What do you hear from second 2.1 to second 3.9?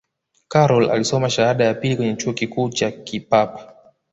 chuo kikuu cha kipapa